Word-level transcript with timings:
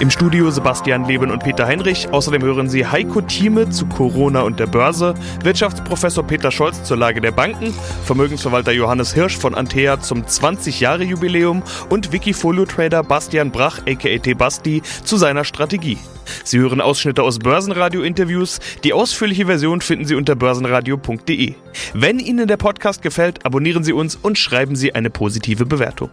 Im 0.00 0.10
Studio 0.10 0.50
Sebastian 0.50 1.06
Leben 1.06 1.30
und 1.30 1.42
Peter 1.42 1.66
Heinrich. 1.66 2.08
Außerdem 2.10 2.42
hören 2.42 2.68
Sie 2.68 2.86
Heiko 2.86 3.20
Thieme 3.20 3.70
zu 3.70 3.86
Corona 3.86 4.42
und 4.42 4.60
der 4.60 4.66
Börse, 4.66 5.14
Wirtschaftsprofessor 5.42 6.26
Peter 6.26 6.50
Scholz 6.50 6.82
zur 6.84 6.96
Lage 6.96 7.20
der 7.20 7.32
Banken, 7.32 7.74
Vermögensverwalter 8.04 8.72
Johannes 8.72 9.14
Hirsch 9.14 9.36
von 9.36 9.54
Antea 9.54 10.00
zum 10.00 10.22
20-Jahre-Jubiläum 10.22 11.62
und 11.88 12.12
Wikifolio-Trader 12.12 13.02
Bastian 13.02 13.50
Brach 13.50 13.80
aka 13.86 14.18
T. 14.18 14.34
Basti 14.34 14.82
zu 15.04 15.16
seiner 15.16 15.44
Strategie. 15.44 15.98
Sie 16.44 16.58
hören 16.58 16.80
Ausschnitte 16.80 17.22
aus 17.22 17.38
Börsenradio-Interviews. 17.38 18.60
Die 18.84 18.92
ausführliche 18.92 19.46
Version 19.46 19.80
finden 19.80 20.04
Sie 20.04 20.14
unter 20.14 20.34
börsenradio.de. 20.34 21.54
Wenn 21.94 22.18
Ihnen 22.18 22.48
der 22.48 22.56
Podcast 22.56 23.02
gefällt, 23.02 23.44
abonnieren 23.44 23.84
Sie 23.84 23.92
uns 23.92 24.16
und 24.16 24.38
schreiben 24.38 24.76
Sie 24.76 24.94
eine 24.94 25.10
positive 25.10 25.66
Bewertung. 25.66 26.10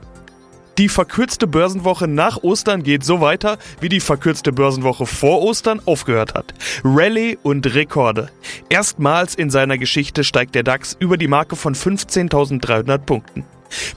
Die 0.80 0.88
verkürzte 0.88 1.46
Börsenwoche 1.46 2.08
nach 2.08 2.42
Ostern 2.42 2.84
geht 2.84 3.04
so 3.04 3.20
weiter, 3.20 3.58
wie 3.82 3.90
die 3.90 4.00
verkürzte 4.00 4.54
Börsenwoche 4.54 5.06
vor 5.06 5.42
Ostern 5.42 5.82
aufgehört 5.86 6.36
hat. 6.36 6.54
Rallye 6.86 7.38
und 7.44 7.76
Rekorde. 7.76 8.30
Erstmals 8.70 9.36
in 9.36 9.50
seiner 9.50 9.78
Geschichte 9.78 10.24
steigt 10.24 10.56
der 10.56 10.64
DAX 10.64 10.96
über 10.98 11.18
die 11.18 11.28
Marke 11.28 11.58
von 11.58 11.76
15.300 11.76 12.98
Punkten. 13.00 13.44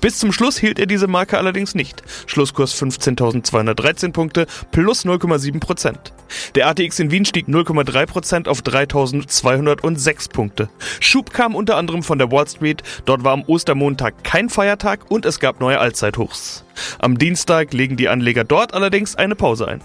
Bis 0.01 0.19
zum 0.19 0.33
Schluss 0.33 0.59
hielt 0.59 0.79
er 0.79 0.87
diese 0.87 1.07
Marke 1.07 1.39
allerdings 1.39 1.75
nicht. 1.75 2.03
Schlusskurs 2.27 2.75
15.213 2.80 4.13
Punkte 4.13 4.47
plus 4.71 5.05
0,7 5.05 5.61
Prozent. 5.61 6.13
Der 6.55 6.69
ATX 6.69 6.99
in 6.99 7.11
Wien 7.11 7.25
stieg 7.25 7.47
0,3 7.49 8.07
Prozent 8.07 8.49
auf 8.49 8.61
3.206 8.61 10.30
Punkte. 10.30 10.69
Schub 11.01 11.33
kam 11.33 11.55
unter 11.55 11.77
anderem 11.77 12.03
von 12.03 12.19
der 12.19 12.30
Wall 12.30 12.49
Street. 12.49 12.83
Dort 13.05 13.25
war 13.25 13.33
am 13.33 13.45
Ostermontag 13.47 14.25
kein 14.25 14.49
Feiertag 14.49 15.11
und 15.11 15.27
es 15.27 15.41
gab 15.41 15.61
neue 15.61 15.79
Allzeithochs. 15.79 16.65
Am 16.99 17.18
Dienstag 17.18 17.73
legen 17.73 17.96
die 17.96 18.09
Anleger 18.09 18.45
dort 18.45 18.74
allerdings 18.74 19.16
eine 19.16 19.35
Pause 19.35 19.68
ein. 19.68 19.83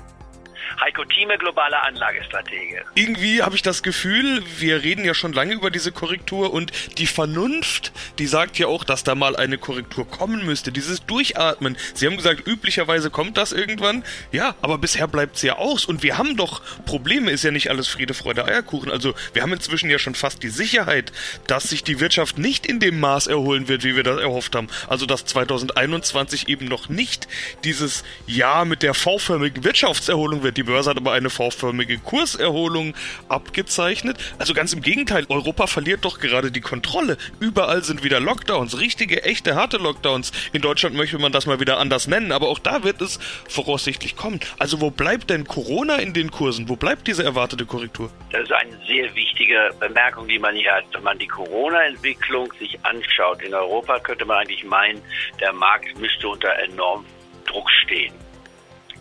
Heiko 0.79 1.03
Thieme, 1.05 1.37
globaler 1.37 1.83
Anlagestratege. 1.83 2.83
Irgendwie 2.95 3.41
habe 3.41 3.55
ich 3.55 3.61
das 3.61 3.83
Gefühl, 3.83 4.43
wir 4.59 4.83
reden 4.83 5.05
ja 5.05 5.13
schon 5.13 5.33
lange 5.33 5.53
über 5.53 5.71
diese 5.71 5.91
Korrektur 5.91 6.53
und 6.53 6.71
die 6.97 7.07
Vernunft, 7.07 7.91
die 8.19 8.27
sagt 8.27 8.57
ja 8.59 8.67
auch, 8.67 8.83
dass 8.83 9.03
da 9.03 9.15
mal 9.15 9.35
eine 9.35 9.57
Korrektur 9.57 10.07
kommen 10.07 10.45
müsste. 10.45 10.71
Dieses 10.71 11.05
Durchatmen. 11.05 11.77
Sie 11.93 12.05
haben 12.05 12.17
gesagt, 12.17 12.47
üblicherweise 12.47 13.09
kommt 13.09 13.37
das 13.37 13.51
irgendwann. 13.51 14.03
Ja, 14.31 14.55
aber 14.61 14.77
bisher 14.77 15.07
bleibt 15.07 15.37
es 15.37 15.41
ja 15.41 15.57
aus 15.57 15.85
und 15.85 16.03
wir 16.03 16.17
haben 16.17 16.37
doch 16.37 16.61
Probleme, 16.85 17.31
ist 17.31 17.43
ja 17.43 17.51
nicht 17.51 17.69
alles 17.69 17.87
Friede, 17.87 18.13
Freude, 18.13 18.45
Eierkuchen. 18.45 18.91
Also 18.91 19.13
wir 19.33 19.41
haben 19.41 19.53
inzwischen 19.53 19.89
ja 19.89 19.99
schon 19.99 20.15
fast 20.15 20.43
die 20.43 20.49
Sicherheit, 20.49 21.11
dass 21.47 21.69
sich 21.69 21.83
die 21.83 21.99
Wirtschaft 21.99 22.37
nicht 22.37 22.65
in 22.65 22.79
dem 22.79 22.99
Maß 22.99 23.27
erholen 23.27 23.67
wird, 23.67 23.83
wie 23.83 23.95
wir 23.95 24.03
das 24.03 24.19
erhofft 24.19 24.55
haben. 24.55 24.67
Also 24.87 25.05
dass 25.05 25.25
2021 25.25 26.47
eben 26.49 26.67
noch 26.67 26.89
nicht 26.89 27.27
dieses 27.63 28.03
Jahr 28.25 28.65
mit 28.65 28.83
der 28.83 28.93
V-förmigen 28.93 29.63
Wirtschaftserholung 29.63 30.43
wird. 30.43 30.56
Die 30.57 30.63
Börse 30.63 30.89
hat 30.89 30.97
aber 30.97 31.13
eine 31.13 31.29
V-förmige 31.29 31.99
Kurserholung 31.99 32.95
abgezeichnet. 33.29 34.17
Also 34.39 34.55
ganz 34.55 34.73
im 34.73 34.81
Gegenteil, 34.81 35.25
Europa 35.29 35.67
verliert 35.67 36.03
doch 36.03 36.19
gerade 36.19 36.51
die 36.51 36.61
Kontrolle. 36.61 37.17
Überall 37.39 37.83
sind 37.83 38.03
wieder 38.03 38.19
Lockdowns, 38.19 38.79
richtige, 38.79 39.23
echte, 39.23 39.53
harte 39.53 39.77
Lockdowns. 39.77 40.31
In 40.53 40.63
Deutschland 40.63 40.95
möchte 40.95 41.19
man 41.19 41.31
das 41.31 41.45
mal 41.45 41.59
wieder 41.59 41.77
anders 41.77 42.07
nennen, 42.07 42.31
aber 42.31 42.49
auch 42.49 42.57
da 42.57 42.83
wird 42.83 43.01
es 43.01 43.19
voraussichtlich 43.47 44.15
kommen. 44.15 44.39
Also 44.57 44.81
wo 44.81 44.89
bleibt 44.89 45.29
denn 45.29 45.45
Corona 45.45 45.97
in 45.97 46.13
den 46.13 46.31
Kursen? 46.31 46.67
Wo 46.67 46.75
bleibt 46.75 47.07
diese 47.07 47.23
erwartete 47.23 47.67
Korrektur? 47.67 48.09
Das 48.31 48.41
ist 48.41 48.51
eine 48.51 48.75
sehr 48.87 49.13
wichtige 49.13 49.69
Bemerkung, 49.79 50.27
die 50.27 50.39
man 50.39 50.55
hier 50.55 50.71
hat. 50.71 50.85
Wenn 50.91 51.03
man 51.03 51.19
die 51.19 51.27
Corona-Entwicklung 51.27 52.51
sich 52.59 52.79
anschaut 52.83 53.43
in 53.43 53.53
Europa, 53.53 53.99
könnte 53.99 54.25
man 54.25 54.37
eigentlich 54.37 54.63
meinen, 54.63 55.03
der 55.39 55.53
Markt 55.53 55.95
müsste 55.99 56.27
unter 56.27 56.49
enorm 56.63 57.05
Druck 57.45 57.69
stehen. 57.83 58.13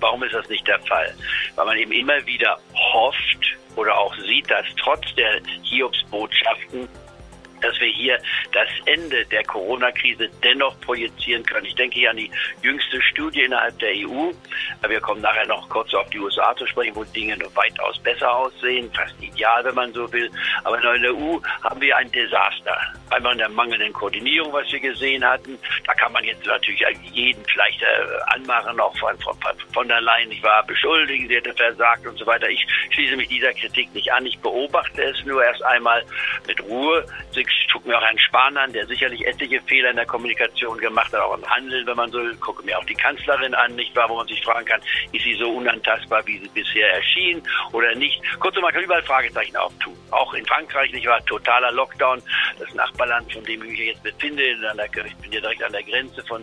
Warum 0.01 0.23
ist 0.23 0.35
das 0.35 0.49
nicht 0.49 0.67
der 0.67 0.79
Fall? 0.81 1.15
Weil 1.55 1.67
man 1.67 1.77
eben 1.77 1.93
immer 1.93 2.25
wieder 2.27 2.59
hofft 2.75 3.57
oder 3.77 3.97
auch 3.97 4.15
sieht, 4.17 4.51
dass 4.51 4.67
trotz 4.77 5.15
der 5.15 5.41
Hiobsbotschaften 5.63 6.89
dass 7.61 7.79
wir 7.81 7.89
hier 7.89 8.19
das 8.53 8.69
Ende 8.85 9.25
der 9.27 9.45
Corona-Krise 9.45 10.29
dennoch 10.43 10.79
projizieren 10.81 11.45
können. 11.45 11.67
Ich 11.67 11.75
denke 11.75 11.99
hier 11.99 12.11
an 12.11 12.17
die 12.17 12.31
jüngste 12.63 13.01
Studie 13.03 13.43
innerhalb 13.43 13.79
der 13.79 13.91
EU. 13.91 14.31
Wir 14.87 15.01
kommen 15.01 15.21
nachher 15.21 15.47
noch 15.47 15.69
kurz 15.69 15.93
auf 15.95 16.09
die 16.11 16.19
USA 16.19 16.55
zu 16.57 16.67
sprechen, 16.67 16.95
wo 16.95 17.05
Dinge 17.05 17.37
noch 17.37 17.55
weitaus 17.57 17.99
besser 17.99 18.33
aussehen, 18.33 18.91
fast 18.93 19.15
ideal, 19.21 19.65
wenn 19.65 19.75
man 19.75 19.93
so 19.93 20.11
will. 20.13 20.31
Aber 20.65 20.77
in 20.77 21.03
der 21.03 21.15
EU 21.15 21.39
haben 21.63 21.81
wir 21.81 21.97
ein 21.97 22.11
Desaster. 22.13 22.77
Einmal 23.11 23.33
in 23.33 23.39
der 23.39 23.49
mangelnden 23.49 23.93
Koordinierung, 23.93 24.53
was 24.53 24.71
wir 24.73 24.81
gesehen 24.81 25.25
hatten. 25.25 25.59
Da 25.85 25.95
kann 25.95 26.13
man 26.13 26.25
jetzt 26.25 26.45
natürlich 26.45 26.85
jeden 27.13 27.45
vielleicht 27.45 27.81
äh, 27.83 27.87
anmachen, 28.35 28.79
auch 28.81 28.97
von, 28.99 29.17
von, 29.21 29.37
von 29.73 29.89
der 29.89 30.01
Leyen, 30.01 30.31
ich 30.31 30.43
war 30.43 30.65
beschuldigt, 30.65 31.29
sie 31.29 31.37
hätte 31.37 31.55
versagt 31.55 32.07
und 32.07 32.19
so 32.19 32.27
weiter. 32.27 32.49
Ich 32.49 32.67
schließe 32.91 33.17
mich 33.17 33.29
dieser 33.29 33.53
Kritik 33.53 33.93
nicht 33.95 34.13
an. 34.13 34.27
Ich 34.27 34.39
beobachte 34.39 35.03
es 35.03 35.25
nur 35.25 35.45
erst 35.45 35.63
einmal 35.65 36.05
mit 36.47 36.61
Ruhe. 36.63 37.07
Ich 37.35 37.73
gucke 37.73 37.89
mir 37.89 37.99
auch 37.99 38.03
Herrn 38.03 38.19
Spahn 38.19 38.57
an, 38.57 38.73
der 38.73 38.87
sicherlich 38.87 39.27
etliche 39.27 39.61
Fehler 39.63 39.91
in 39.91 39.97
der 39.97 40.07
Kommunikation 40.07 40.79
gemacht 40.79 41.13
hat, 41.13 41.21
auch 41.21 41.37
im 41.37 41.49
Handeln, 41.49 41.87
wenn 41.87 41.97
man 41.97 42.11
so 42.11 42.19
will. 42.19 42.35
Gucke 42.37 42.65
mir 42.65 42.79
auch 42.79 42.85
die 42.85 42.95
Kanzlerin 42.95 43.55
an, 43.55 43.75
nicht 43.75 43.95
wahr, 43.95 44.09
wo 44.09 44.17
man 44.17 44.27
sich 44.27 44.43
fragen 44.43 44.67
kann, 44.67 44.81
ist 45.13 45.25
sie 45.25 45.35
so 45.35 45.51
unantastbar, 45.51 46.27
wie 46.27 46.39
sie 46.39 46.49
bisher 46.49 46.93
erschien 46.95 47.43
oder 47.73 47.95
nicht. 47.95 48.21
Kurzum, 48.41 48.63
man 48.63 48.73
kann 48.73 48.85
überall 48.85 49.03
Fragezeichen 49.03 49.57
auftun. 49.57 49.97
Auch 50.11 50.33
in 50.35 50.47
Frankreich, 50.47 50.93
nicht 50.93 51.07
wahr, 51.07 51.25
totaler 51.27 51.73
Lockdown. 51.73 52.23
Das 52.59 52.73
Nachbarland, 52.97 53.31
von 53.33 53.45
dem 53.45 53.63
ich 53.63 53.71
mich 53.71 53.79
jetzt 53.79 54.03
befinde, 54.03 54.43
ich 54.43 55.17
bin 55.17 55.33
ja 55.33 55.41
direkt 55.41 55.63
an 55.63 55.73
der 55.73 55.83
Grenze 55.83 56.23
von 56.25 56.43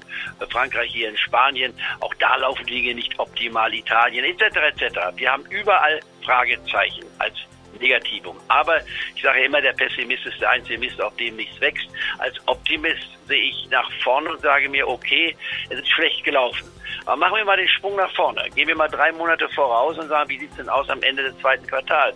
Frankreich 0.52 0.92
hier 0.92 1.10
in 1.10 1.18
Spanien. 1.18 1.74
Auch 2.00 2.14
da 2.16 2.36
laufen 2.36 2.66
Dinge 2.68 2.94
nicht 2.94 3.18
optimal, 3.18 3.74
Italien 3.74 4.24
etc. 4.24 4.58
etc. 4.58 5.00
Wir 5.16 5.32
haben 5.32 5.46
überall 5.50 6.00
Fragezeichen 6.24 7.06
als 7.18 7.34
Negativum. 7.80 8.40
Aber 8.50 8.80
ich 9.16 9.24
sage 9.24 9.44
immer, 9.44 9.62
der 9.62 9.74
Pessimist 9.74 10.26
ist 10.28 10.40
der 10.40 10.52
einzige 10.52 10.78
Mist, 10.78 11.02
auf 11.02 11.16
dem 11.18 11.36
nichts 11.36 11.60
wächst. 11.60 11.88
Als 12.20 12.36
Optimist 12.48 13.08
sehe 13.28 13.50
ich 13.50 13.68
nach 13.72 13.92
vorne 14.04 14.30
und 14.30 14.42
sage 14.42 14.70
mir, 14.70 14.88
okay, 14.88 15.36
es 15.70 15.80
ist 15.80 15.90
schlecht 15.90 16.24
gelaufen. 16.24 16.70
Aber 17.06 17.18
machen 17.18 17.38
wir 17.38 17.46
mal 17.46 17.58
den 17.58 17.68
Sprung 17.68 17.96
nach 17.96 18.14
vorne. 18.14 18.48
Gehen 18.56 18.68
wir 18.68 18.76
mal 18.76 18.88
drei 18.88 19.12
Monate 19.12 19.50
voraus 19.50 19.98
und 19.98 20.08
sagen, 20.08 20.30
wie 20.30 20.38
sieht 20.38 20.52
es 20.52 20.58
denn 20.58 20.70
aus 20.70 20.88
am 20.90 21.02
Ende 21.02 21.24
des 21.24 21.38
zweiten 21.40 21.66
Quartals? 21.66 22.16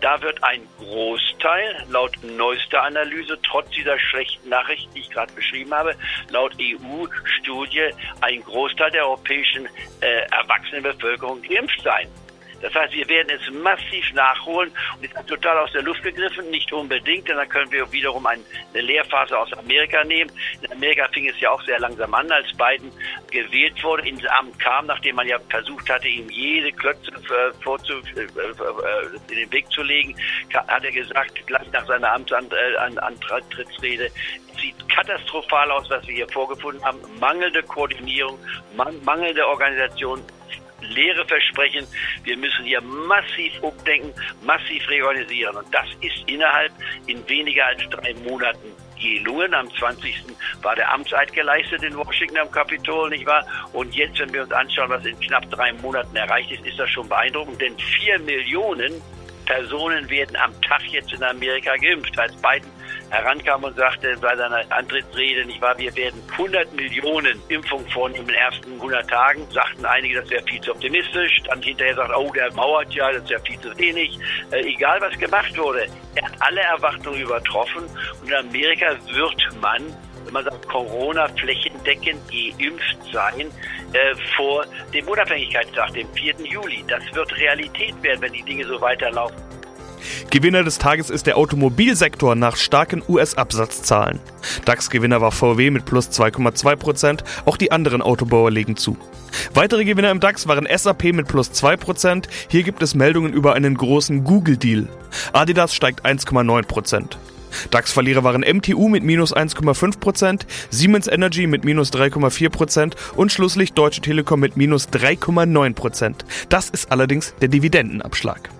Da 0.00 0.20
wird 0.22 0.42
ein 0.42 0.62
Großteil, 0.78 1.84
laut 1.88 2.12
neuester 2.22 2.82
Analyse, 2.82 3.38
trotz 3.42 3.70
dieser 3.70 3.98
schlechten 3.98 4.48
Nachricht, 4.48 4.88
die 4.94 5.00
ich 5.00 5.10
gerade 5.10 5.32
beschrieben 5.32 5.72
habe, 5.74 5.94
laut 6.30 6.54
EU-Studie, 6.60 7.90
ein 8.20 8.42
Großteil 8.42 8.90
der 8.90 9.04
europäischen 9.06 9.66
äh, 10.00 10.26
Erwachsenenbevölkerung 10.30 11.42
geimpft 11.42 11.82
sein. 11.82 12.08
Das 12.60 12.74
heißt, 12.74 12.92
wir 12.92 13.08
werden 13.08 13.28
es 13.30 13.50
massiv 13.54 14.12
nachholen 14.12 14.70
und 14.96 15.04
ist 15.04 15.14
total 15.26 15.58
aus 15.58 15.72
der 15.72 15.82
Luft 15.82 16.02
gegriffen, 16.02 16.50
nicht 16.50 16.72
unbedingt, 16.72 17.28
denn 17.28 17.36
dann 17.36 17.48
können 17.48 17.70
wir 17.72 17.90
wiederum 17.92 18.26
eine 18.26 18.42
Lehrphase 18.74 19.38
aus 19.38 19.52
Amerika 19.54 20.04
nehmen. 20.04 20.30
In 20.62 20.72
Amerika 20.72 21.08
fing 21.12 21.28
es 21.28 21.38
ja 21.40 21.50
auch 21.50 21.62
sehr 21.62 21.78
langsam 21.78 22.12
an, 22.14 22.30
als 22.30 22.48
Biden 22.56 22.92
gewählt 23.30 23.82
wurde, 23.82 24.08
ins 24.08 24.26
Amt 24.26 24.58
kam, 24.58 24.86
nachdem 24.86 25.16
man 25.16 25.26
ja 25.26 25.38
versucht 25.48 25.88
hatte, 25.88 26.08
ihm 26.08 26.28
jede 26.30 26.72
Klötze 26.72 27.10
äh, 27.12 27.52
vorzu, 27.62 27.94
äh, 28.14 28.20
äh, 28.20 28.26
in 29.30 29.36
den 29.36 29.52
Weg 29.52 29.70
zu 29.70 29.82
legen, 29.82 30.14
hat 30.52 30.84
er 30.84 30.92
gesagt, 30.92 31.46
gleich 31.46 31.70
nach 31.72 31.86
seiner 31.86 32.12
Amtsantrittsrede, 32.12 34.10
sieht 34.60 34.88
katastrophal 34.88 35.70
aus, 35.70 35.88
was 35.88 36.06
wir 36.06 36.14
hier 36.14 36.28
vorgefunden 36.28 36.84
haben. 36.84 36.98
Mangelnde 37.18 37.62
Koordinierung, 37.62 38.38
mangelnde 39.04 39.46
Organisation, 39.46 40.22
leere 40.80 41.26
Versprechen. 41.26 41.86
Wir 42.24 42.36
müssen 42.36 42.64
hier 42.64 42.80
massiv 42.80 43.52
umdenken, 43.60 44.12
massiv 44.42 44.88
reorganisieren. 44.88 45.56
Und 45.56 45.74
das 45.74 45.86
ist 46.00 46.28
innerhalb 46.28 46.72
in 47.06 47.26
weniger 47.28 47.66
als 47.66 47.82
drei 47.90 48.14
Monaten 48.14 48.74
gelungen. 49.00 49.54
Am 49.54 49.70
20. 49.74 50.24
war 50.62 50.74
der 50.76 50.92
Amtseid 50.92 51.32
geleistet 51.32 51.82
in 51.82 51.96
Washington 51.96 52.38
am 52.38 52.50
Kapitol, 52.50 53.10
nicht 53.10 53.26
wahr? 53.26 53.44
Und 53.72 53.94
jetzt, 53.94 54.18
wenn 54.18 54.32
wir 54.32 54.42
uns 54.42 54.52
anschauen, 54.52 54.90
was 54.90 55.04
in 55.04 55.18
knapp 55.20 55.50
drei 55.50 55.72
Monaten 55.74 56.14
erreicht 56.16 56.50
ist, 56.52 56.66
ist 56.66 56.78
das 56.78 56.90
schon 56.90 57.08
beeindruckend. 57.08 57.60
Denn 57.60 57.76
vier 57.78 58.18
Millionen 58.20 59.00
Personen 59.46 60.08
werden 60.08 60.36
am 60.36 60.52
Tag 60.62 60.82
jetzt 60.84 61.12
in 61.12 61.22
Amerika 61.22 61.74
geimpft. 61.76 62.16
Als 62.18 62.34
Biden 62.36 62.70
herankam 63.10 63.64
und 63.64 63.76
sagte 63.76 64.16
bei 64.20 64.34
seiner 64.36 64.62
Antrittsrede, 64.70 65.44
nicht 65.44 65.60
wahr, 65.60 65.76
wir 65.78 65.94
werden 65.96 66.22
100 66.32 66.72
Millionen 66.74 67.40
Impfungen 67.48 67.88
vornehmen 67.90 68.22
in 68.22 68.28
den 68.28 68.36
ersten 68.36 68.72
100 68.74 69.08
Tagen, 69.08 69.46
sagten 69.50 69.84
einige, 69.84 70.20
das 70.20 70.30
wäre 70.30 70.42
viel 70.44 70.60
zu 70.60 70.72
optimistisch. 70.72 71.42
Dann 71.46 71.62
hinterher 71.62 71.94
sagt, 71.96 72.16
oh, 72.16 72.30
der 72.32 72.52
mauert 72.54 72.92
ja, 72.94 73.12
das 73.12 73.28
wäre 73.28 73.40
viel 73.42 73.60
zu 73.60 73.76
wenig. 73.78 74.18
Äh, 74.50 74.60
egal, 74.60 75.00
was 75.00 75.18
gemacht 75.18 75.56
wurde, 75.58 75.86
er 76.14 76.24
hat 76.24 76.32
alle 76.40 76.60
Erwartungen 76.60 77.20
übertroffen 77.20 77.84
und 78.20 78.28
in 78.28 78.34
Amerika 78.34 78.96
wird 79.12 79.60
man 79.60 79.94
wenn 80.24 80.34
man 80.34 80.44
sagt, 80.44 80.68
Corona 80.68 81.28
flächendeckend 81.28 82.20
geimpft 82.30 82.98
sein 83.12 83.50
äh, 83.92 84.14
vor 84.36 84.64
dem 84.92 85.08
Unabhängigkeitstag, 85.08 85.94
dem 85.94 86.12
4. 86.14 86.34
Juli. 86.44 86.84
Das 86.86 87.02
wird 87.14 87.36
Realität 87.36 88.00
werden, 88.02 88.20
wenn 88.20 88.32
die 88.32 88.42
Dinge 88.42 88.66
so 88.66 88.80
weiterlaufen. 88.80 89.49
Gewinner 90.30 90.64
des 90.64 90.78
Tages 90.78 91.10
ist 91.10 91.26
der 91.26 91.36
Automobilsektor 91.36 92.34
nach 92.34 92.56
starken 92.56 93.02
US-Absatzzahlen. 93.08 94.20
DAX-Gewinner 94.64 95.20
war 95.20 95.32
VW 95.32 95.70
mit 95.70 95.84
plus 95.84 96.08
2,2%, 96.10 97.20
auch 97.44 97.56
die 97.56 97.72
anderen 97.72 98.02
Autobauer 98.02 98.50
legen 98.50 98.76
zu. 98.76 98.96
Weitere 99.54 99.84
Gewinner 99.84 100.10
im 100.10 100.20
DAX 100.20 100.48
waren 100.48 100.66
SAP 100.70 101.12
mit 101.12 101.28
plus 101.28 101.50
2%, 101.52 102.24
hier 102.48 102.62
gibt 102.62 102.82
es 102.82 102.94
Meldungen 102.94 103.32
über 103.32 103.54
einen 103.54 103.76
großen 103.76 104.24
Google-Deal. 104.24 104.88
Adidas 105.32 105.74
steigt 105.74 106.04
1,9%. 106.04 107.16
DAX-Verlierer 107.70 108.24
waren 108.24 108.42
MTU 108.42 108.88
mit 108.88 109.02
minus 109.02 109.34
1,5%, 109.34 110.42
Siemens 110.70 111.08
Energy 111.08 111.46
mit 111.46 111.64
minus 111.64 111.92
3,4% 111.92 112.94
und 113.16 113.32
schlusslich 113.32 113.72
Deutsche 113.72 114.00
Telekom 114.00 114.40
mit 114.40 114.56
minus 114.56 114.88
3,9%. 114.88 116.14
Das 116.48 116.70
ist 116.70 116.92
allerdings 116.92 117.34
der 117.40 117.48
Dividendenabschlag. 117.48 118.50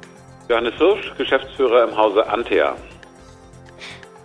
Johannes 0.51 0.75
Hirsch, 0.79 1.13
Geschäftsführer 1.17 1.85
im 1.89 1.97
Hause 1.97 2.27
Antea. 2.27 2.75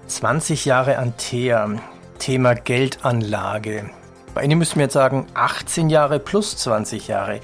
20 0.07 0.65
Jahre 0.65 0.97
Antea, 0.97 1.79
Thema 2.17 2.55
Geldanlage. 2.55 3.91
Bei 4.33 4.43
Ihnen 4.43 4.57
müssen 4.57 4.77
wir 4.77 4.85
jetzt 4.85 4.93
sagen 4.93 5.27
18 5.35 5.91
Jahre 5.91 6.17
plus 6.17 6.57
20 6.57 7.09
Jahre. 7.09 7.41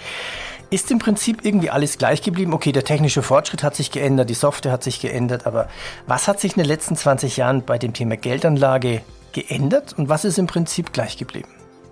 Ist 0.72 0.90
im 0.90 0.98
Prinzip 0.98 1.46
irgendwie 1.46 1.70
alles 1.70 2.00
gleich 2.00 2.24
geblieben? 2.24 2.56
Okay, 2.56 2.72
der 2.72 2.84
technische 2.84 3.22
Fortschritt 3.22 3.62
hat 3.62 3.76
sich 3.76 3.92
geändert, 3.92 4.32
die 4.32 4.34
Software 4.34 4.72
hat 4.72 4.82
sich 4.82 5.00
geändert, 5.00 5.46
aber 5.46 5.70
was 6.08 6.28
hat 6.28 6.40
sich 6.40 6.54
in 6.54 6.64
den 6.64 6.68
letzten 6.68 6.96
20 6.96 7.38
Jahren 7.38 7.64
bei 7.64 7.78
dem 7.78 7.94
Thema 7.94 8.18
Geldanlage 8.18 9.04
geändert 9.32 9.94
und 9.96 10.10
was 10.10 10.26
ist 10.26 10.40
im 10.40 10.48
Prinzip 10.48 10.92
gleich 10.92 11.18
geblieben? 11.18 11.50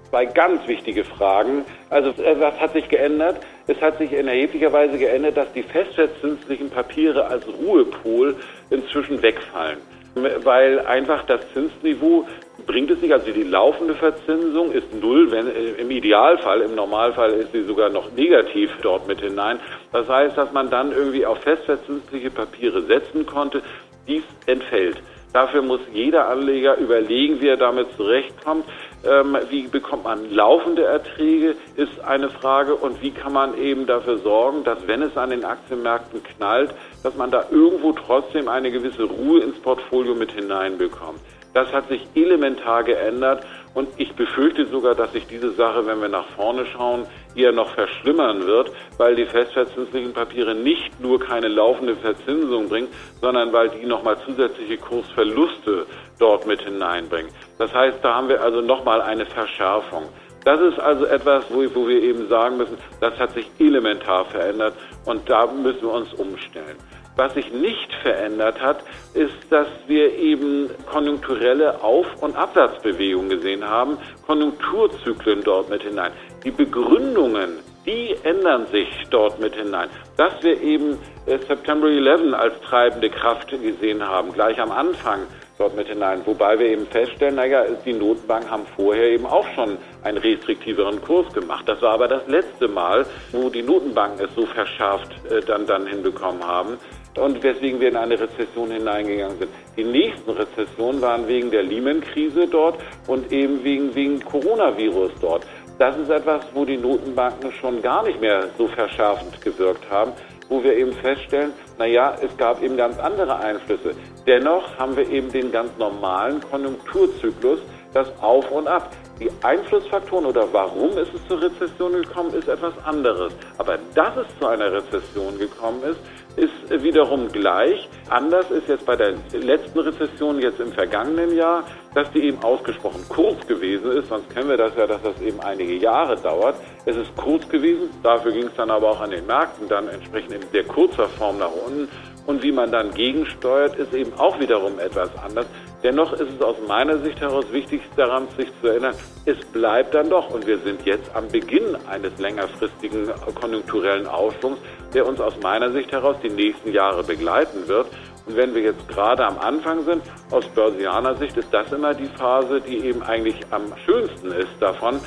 Zwei 0.09 0.25
ganz 0.25 0.67
wichtige 0.67 1.03
Fragen. 1.03 1.65
Also 1.89 2.09
äh, 2.21 2.39
was 2.39 2.59
hat 2.59 2.73
sich 2.73 2.89
geändert? 2.89 3.37
Es 3.67 3.79
hat 3.81 3.99
sich 3.99 4.11
in 4.11 4.27
erheblicher 4.27 4.73
Weise 4.73 4.97
geändert, 4.97 5.37
dass 5.37 5.53
die 5.53 5.63
festverzinslichen 5.63 6.69
Papiere 6.69 7.27
als 7.27 7.45
Ruhepol 7.47 8.35
inzwischen 8.71 9.21
wegfallen. 9.21 9.77
Weil 10.15 10.79
einfach 10.79 11.23
das 11.27 11.41
Zinsniveau 11.53 12.25
bringt 12.65 12.89
es 12.89 13.01
nicht. 13.01 13.13
Also 13.13 13.31
die 13.31 13.43
laufende 13.43 13.93
Verzinsung 13.93 14.71
ist 14.71 14.91
null, 14.99 15.31
wenn 15.31 15.47
äh, 15.47 15.81
im 15.81 15.91
Idealfall, 15.91 16.61
im 16.61 16.73
Normalfall 16.73 17.33
ist 17.33 17.51
sie 17.51 17.63
sogar 17.63 17.89
noch 17.89 18.11
negativ 18.13 18.71
dort 18.81 19.07
mit 19.07 19.21
hinein. 19.21 19.59
Das 19.91 20.09
heißt, 20.09 20.35
dass 20.35 20.51
man 20.51 20.71
dann 20.71 20.91
irgendwie 20.91 21.25
auf 21.25 21.39
festverzinsliche 21.41 22.31
Papiere 22.31 22.81
setzen 22.83 23.27
konnte. 23.27 23.61
Dies 24.07 24.23
entfällt. 24.47 24.97
Dafür 25.33 25.61
muss 25.61 25.81
jeder 25.93 26.27
Anleger 26.27 26.77
überlegen, 26.77 27.39
wie 27.41 27.47
er 27.47 27.57
damit 27.57 27.87
zurechtkommt. 27.95 28.65
Ähm, 29.05 29.37
wie 29.49 29.67
bekommt 29.67 30.03
man 30.03 30.29
laufende 30.31 30.83
Erträge, 30.83 31.55
ist 31.75 31.99
eine 32.01 32.29
Frage. 32.29 32.75
Und 32.75 33.01
wie 33.01 33.11
kann 33.11 33.33
man 33.33 33.57
eben 33.57 33.85
dafür 33.85 34.17
sorgen, 34.17 34.63
dass 34.63 34.87
wenn 34.87 35.01
es 35.01 35.15
an 35.15 35.29
den 35.29 35.45
Aktienmärkten 35.45 36.23
knallt, 36.23 36.73
dass 37.03 37.15
man 37.15 37.31
da 37.31 37.45
irgendwo 37.51 37.93
trotzdem 37.93 38.47
eine 38.47 38.71
gewisse 38.71 39.03
Ruhe 39.03 39.41
ins 39.41 39.59
Portfolio 39.59 40.15
mit 40.15 40.31
hineinbekommt. 40.31 41.19
Das 41.53 41.71
hat 41.73 41.87
sich 41.87 42.05
elementar 42.13 42.83
geändert 42.83 43.43
und 43.73 43.87
ich 43.97 44.13
befürchte 44.13 44.65
sogar, 44.67 44.93
dass 44.93 45.13
sich 45.13 45.25
diese 45.27 45.51
Sache, 45.51 45.85
wenn 45.87 46.01
wir 46.01 46.09
nach 46.09 46.27
vorne 46.35 46.65
schauen, 46.67 47.05
eher 47.35 47.51
noch 47.51 47.69
verschlimmern 47.71 48.45
wird, 48.45 48.71
weil 48.97 49.15
die 49.15 49.25
festverzinslichen 49.25 50.13
Papiere 50.13 50.55
nicht 50.55 50.99
nur 50.99 51.19
keine 51.19 51.47
laufende 51.47 51.95
Verzinsung 51.95 52.69
bringen, 52.69 52.87
sondern 53.21 53.53
weil 53.53 53.69
die 53.69 53.85
nochmal 53.85 54.17
zusätzliche 54.25 54.77
Kursverluste 54.77 55.85
dort 56.19 56.45
mit 56.47 56.61
hineinbringen. 56.61 57.31
Das 57.57 57.73
heißt, 57.73 57.99
da 58.01 58.15
haben 58.15 58.29
wir 58.29 58.41
also 58.41 58.61
nochmal 58.61 59.01
eine 59.01 59.25
Verschärfung. 59.25 60.09
Das 60.45 60.59
ist 60.61 60.79
also 60.79 61.05
etwas, 61.05 61.45
wo, 61.49 61.63
wo 61.75 61.87
wir 61.87 62.01
eben 62.01 62.27
sagen 62.29 62.57
müssen, 62.57 62.77
das 63.01 63.17
hat 63.19 63.33
sich 63.33 63.49
elementar 63.59 64.25
verändert 64.25 64.73
und 65.05 65.29
da 65.29 65.47
müssen 65.47 65.81
wir 65.81 65.93
uns 65.93 66.13
umstellen. 66.13 66.77
Was 67.15 67.33
sich 67.33 67.51
nicht 67.51 67.93
verändert 68.01 68.61
hat, 68.61 68.81
ist, 69.13 69.33
dass 69.49 69.67
wir 69.87 70.17
eben 70.17 70.69
konjunkturelle 70.89 71.83
Auf- 71.83 72.21
und 72.21 72.37
Abwärtsbewegungen 72.37 73.29
gesehen 73.29 73.67
haben, 73.67 73.97
Konjunkturzyklen 74.25 75.43
dort 75.43 75.69
mit 75.69 75.83
hinein. 75.83 76.13
Die 76.43 76.51
Begründungen, 76.51 77.59
die 77.85 78.15
ändern 78.23 78.65
sich 78.67 78.87
dort 79.09 79.39
mit 79.41 79.55
hinein. 79.55 79.89
Dass 80.15 80.41
wir 80.41 80.61
eben 80.61 80.97
äh, 81.25 81.37
September 81.37 81.87
11 81.89 82.33
als 82.33 82.53
treibende 82.61 83.09
Kraft 83.09 83.49
gesehen 83.49 84.05
haben, 84.07 84.31
gleich 84.31 84.59
am 84.61 84.71
Anfang 84.71 85.27
dort 85.57 85.75
mit 85.75 85.87
hinein. 85.87 86.21
Wobei 86.25 86.57
wir 86.57 86.67
eben 86.67 86.87
feststellen, 86.87 87.35
naja, 87.35 87.65
die 87.85 87.91
Notenbanken 87.91 88.49
haben 88.49 88.65
vorher 88.77 89.09
eben 89.09 89.25
auch 89.25 89.45
schon 89.53 89.77
einen 90.03 90.17
restriktiveren 90.17 91.01
Kurs 91.01 91.31
gemacht. 91.33 91.67
Das 91.67 91.81
war 91.81 91.95
aber 91.95 92.07
das 92.07 92.25
letzte 92.27 92.69
Mal, 92.69 93.05
wo 93.33 93.49
die 93.49 93.61
Notenbanken 93.61 94.25
es 94.25 94.33
so 94.33 94.45
verschärft 94.45 95.11
äh, 95.29 95.41
dann, 95.41 95.65
dann 95.65 95.87
hinbekommen 95.87 96.45
haben 96.45 96.77
und 97.17 97.43
weswegen 97.43 97.81
wir 97.81 97.89
in 97.89 97.97
eine 97.97 98.17
Rezession 98.17 98.71
hineingegangen 98.71 99.37
sind. 99.39 99.49
Die 99.75 99.83
nächsten 99.83 100.29
Rezessionen 100.29 101.01
waren 101.01 101.27
wegen 101.27 101.51
der 101.51 101.63
Lehman-Krise 101.63 102.47
dort 102.47 102.79
und 103.07 103.29
eben 103.31 103.61
wegen, 103.63 103.93
wegen 103.93 104.23
Coronavirus 104.23 105.11
dort. 105.19 105.45
Das 105.79 105.95
ist 105.95 106.09
etwas, 106.09 106.41
wo 106.53 106.65
die 106.65 106.75
Notenbanken 106.75 107.53
schon 107.53 107.81
gar 107.81 108.03
nicht 108.03 108.19
mehr 108.19 108.49
so 108.57 108.67
verschärfend 108.67 109.39
gewirkt 109.41 109.89
haben, 109.89 110.11
wo 110.49 110.61
wir 110.61 110.75
eben 110.75 110.91
feststellen, 110.91 111.53
naja, 111.77 112.17
es 112.21 112.35
gab 112.35 112.61
eben 112.61 112.75
ganz 112.75 112.99
andere 112.99 113.37
Einflüsse. 113.37 113.95
Dennoch 114.27 114.77
haben 114.77 114.97
wir 114.97 115.09
eben 115.09 115.31
den 115.31 115.53
ganz 115.53 115.71
normalen 115.77 116.41
Konjunkturzyklus, 116.41 117.61
das 117.93 118.11
Auf 118.21 118.51
und 118.51 118.67
Ab. 118.67 118.91
Die 119.21 119.29
Einflussfaktoren 119.41 120.25
oder 120.25 120.51
warum 120.51 120.89
ist 120.97 121.13
es 121.13 121.25
zur 121.29 121.41
Rezession 121.41 121.93
gekommen, 121.93 122.33
ist 122.33 122.49
etwas 122.49 122.73
anderes. 122.83 123.33
Aber 123.57 123.79
dass 123.95 124.17
es 124.17 124.27
zu 124.37 124.47
einer 124.47 124.73
Rezession 124.73 125.37
gekommen 125.39 125.81
ist, 125.83 125.99
ist 126.35 126.83
wiederum 126.83 127.29
gleich. 127.29 127.87
Anders 128.09 128.51
ist 128.51 128.67
jetzt 128.67 128.85
bei 128.85 128.97
der 128.97 129.13
letzten 129.31 129.79
Rezession 129.79 130.39
jetzt 130.39 130.59
im 130.59 130.73
vergangenen 130.73 131.35
Jahr, 131.35 131.63
dass 131.93 132.11
die 132.11 132.23
eben 132.23 132.41
ausgesprochen 132.43 133.03
kurz 133.09 133.45
gewesen 133.47 133.91
ist. 133.91 134.09
Sonst 134.09 134.29
kennen 134.33 134.49
wir 134.49 134.57
das 134.57 134.75
ja, 134.75 134.87
dass 134.87 135.01
das 135.01 135.19
eben 135.21 135.39
einige 135.39 135.75
Jahre 135.75 136.15
dauert. 136.15 136.55
Es 136.85 136.95
ist 136.95 137.15
kurz 137.15 137.47
gewesen. 137.49 137.89
Dafür 138.03 138.31
ging 138.31 138.47
es 138.47 138.55
dann 138.55 138.69
aber 138.69 138.91
auch 138.91 139.01
an 139.01 139.11
den 139.11 139.25
Märkten 139.25 139.67
dann 139.67 139.87
entsprechend 139.87 140.33
in 140.33 140.41
sehr 140.51 140.63
kurzer 140.63 141.07
Form 141.09 141.39
nach 141.39 141.51
unten. 141.51 141.89
Und 142.25 142.43
wie 142.43 142.51
man 142.51 142.71
dann 142.71 142.93
gegensteuert, 142.93 143.75
ist 143.77 143.93
eben 143.93 144.13
auch 144.19 144.39
wiederum 144.39 144.77
etwas 144.77 145.09
anders. 145.17 145.47
Dennoch 145.81 146.11
ist 146.13 146.29
es 146.29 146.41
aus 146.41 146.57
meiner 146.67 146.97
Sicht 146.99 147.21
heraus 147.21 147.45
wichtig 147.51 147.81
daran, 147.95 148.27
sich 148.37 148.49
zu 148.61 148.67
erinnern, 148.67 148.93
es 149.25 149.37
bleibt 149.53 149.95
dann 149.95 150.09
doch, 150.09 150.29
und 150.29 150.45
wir 150.45 150.57
sind 150.59 150.85
jetzt 150.85 151.09
am 151.15 151.27
Beginn 151.29 151.77
eines 151.89 152.17
längerfristigen 152.19 153.09
konjunkturellen 153.33 154.05
Aufschwungs, 154.05 154.59
der 154.93 155.07
uns 155.07 155.21
aus 155.21 155.39
meiner 155.41 155.71
Sicht 155.71 155.91
heraus 155.91 156.17
die 156.21 156.29
nächsten 156.29 156.73
Jahre 156.73 157.03
begleiten 157.03 157.67
wird. 157.67 157.87
Und 158.29 158.35
wenn 158.35 158.53
wir 158.53 158.61
jetzt 158.61 158.87
gerade 158.87 159.25
am 159.25 159.39
Anfang 159.39 159.83
sind, 159.85 160.03
aus 160.29 160.45
börsianer 160.53 161.15
Sicht 161.15 161.35
ist 161.35 161.47
das 161.51 161.71
immer 161.71 161.95
die 161.95 162.05
Phase, 162.05 162.61
die 162.61 162.77
eben 162.85 163.01
eigentlich 163.01 163.35
am 163.49 163.63
schönsten 163.83 164.31
ist 164.31 164.51
davon. 164.59 164.99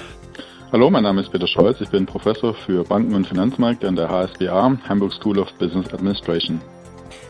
Hallo, 0.73 0.91
mein 0.91 1.05
Name 1.05 1.21
ist 1.21 1.31
Peter 1.31 1.47
Scholz. 1.47 1.81
Ich 1.81 1.89
bin 1.89 2.05
Professor 2.05 2.53
für 2.53 2.83
Banken 2.83 3.15
und 3.15 3.29
Finanzmärkte 3.29 3.87
an 3.87 3.95
der 3.95 4.09
HSBA, 4.09 4.77
Hamburg 4.89 5.13
School 5.13 5.39
of 5.39 5.53
Business 5.55 5.95
Administration. 5.95 6.61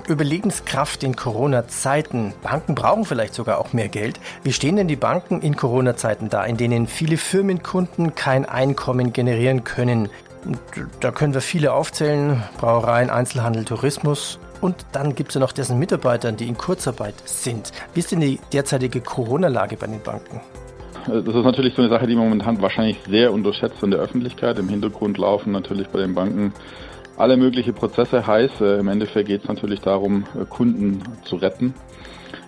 Überlebenskraft 0.09 1.05
in 1.05 1.15
Corona-Zeiten. 1.15 2.33
Banken 2.43 2.75
brauchen 2.75 3.05
vielleicht 3.05 3.35
sogar 3.35 3.59
auch 3.59 3.75
mehr 3.75 3.89
Geld. 3.89 4.19
Wie 4.45 4.55
stehen 4.55 4.77
denn 4.77 4.89
die 4.89 4.97
Banken 4.97 5.43
in 5.43 5.57
Corona-Zeiten 5.57 6.31
da, 6.31 6.43
in 6.45 6.57
denen 6.57 6.87
viele 6.87 7.19
Firmenkunden 7.19 8.15
kein 8.15 8.47
Einkommen 8.47 9.13
generieren 9.13 9.65
können? 9.65 10.09
Da 11.01 11.11
können 11.11 11.35
wir 11.35 11.43
viele 11.43 11.75
aufzählen. 11.75 12.43
Brauereien, 12.57 13.11
Einzelhandel, 13.11 13.67
Tourismus. 13.67 14.39
Und 14.63 14.87
dann 14.93 15.17
gibt 15.17 15.31
es 15.31 15.35
ja 15.35 15.41
noch 15.41 15.53
dessen 15.53 15.79
Mitarbeitern, 15.79 16.37
die 16.37 16.47
in 16.47 16.57
Kurzarbeit 16.57 17.17
sind. 17.25 17.73
Wie 17.95 18.01
ist 18.01 18.13
denn 18.13 18.21
die 18.21 18.39
derzeitige 18.53 19.01
Corona-Lage 19.01 19.77
bei 19.77 19.89
den 19.89 20.01
Banken? 20.01 20.41
Das 21.07 21.35
ist 21.35 21.45
natürlich 21.45 21.75
so 21.75 21.83
eine 21.83 21.91
Sache, 21.91 22.07
die 22.07 22.15
momentan 22.15 22.63
wahrscheinlich 22.63 22.97
sehr 23.09 23.33
unterschätzt 23.33 23.83
in 23.83 23.91
der 23.91 23.99
Öffentlichkeit. 23.99 24.61
Im 24.61 24.69
Hintergrund 24.69 25.19
laufen 25.19 25.51
natürlich 25.51 25.89
bei 25.89 25.99
den 25.99 26.15
Banken 26.15 26.55
alle 27.17 27.37
möglichen 27.37 27.75
Prozesse 27.75 28.25
heiß. 28.25 28.61
Äh, 28.61 28.79
Im 28.79 28.89
Endeffekt 28.89 29.29
geht 29.29 29.43
es 29.43 29.49
natürlich 29.49 29.81
darum, 29.81 30.27
äh, 30.41 30.45
Kunden 30.45 31.03
zu 31.25 31.37
retten. 31.37 31.75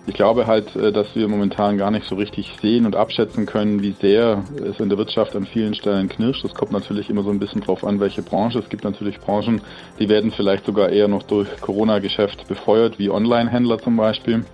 Ich 0.07 0.13
glaube 0.13 0.45
halt, 0.45 0.75
äh, 0.75 0.91
dass 0.91 1.15
wir 1.15 1.27
momentan 1.27 1.77
gar 1.77 1.89
nicht 1.89 2.05
so 2.05 2.15
richtig 2.15 2.53
sehen 2.61 2.85
und 2.85 2.95
abschätzen 2.95 3.45
können, 3.45 3.81
wie 3.81 3.95
sehr 3.99 4.43
es 4.63 4.79
in 4.79 4.89
der 4.89 4.97
Wirtschaft 4.97 5.35
an 5.35 5.45
vielen 5.45 5.73
Stellen 5.73 6.09
knirscht. 6.09 6.43
Das 6.43 6.53
kommt 6.53 6.71
natürlich 6.71 7.09
immer 7.09 7.23
so 7.23 7.31
ein 7.31 7.39
bisschen 7.39 7.61
drauf 7.61 7.83
an, 7.83 7.99
welche 7.99 8.21
Branche. 8.21 8.59
Es 8.59 8.69
gibt 8.69 8.83
natürlich 8.83 9.19
Branchen, 9.19 9.61
die 9.99 10.07
werden 10.07 10.31
vielleicht 10.31 10.65
sogar 10.65 10.89
eher 10.89 11.07
noch 11.07 11.23
durch 11.23 11.47
Corona-Geschäft 11.59 12.47
befeuert, 12.47 12.99
wie 12.99 13.09
Online-Händler 13.09 13.79
zum 13.79 13.97
Beispiel. 13.97 14.45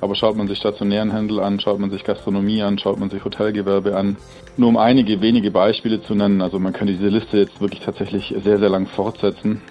Aber 0.00 0.14
schaut 0.14 0.36
man 0.36 0.46
sich 0.48 0.58
stationären 0.58 1.12
Handel 1.12 1.40
an, 1.40 1.58
schaut 1.60 1.78
man 1.78 1.90
sich 1.90 2.04
Gastronomie 2.04 2.62
an, 2.62 2.78
schaut 2.78 3.00
man 3.00 3.10
sich 3.10 3.24
Hotelgewerbe 3.24 3.96
an, 3.96 4.16
nur 4.56 4.68
um 4.68 4.76
einige 4.76 5.20
wenige 5.22 5.50
Beispiele 5.50 6.02
zu 6.02 6.14
nennen, 6.14 6.42
also 6.42 6.58
man 6.58 6.72
kann 6.74 6.86
diese 6.86 7.08
Liste 7.08 7.38
jetzt 7.38 7.60
wirklich 7.60 7.80
tatsächlich 7.80 8.34
sehr, 8.44 8.58
sehr 8.58 8.68
lang 8.68 8.86
fortsetzen. 8.86 9.62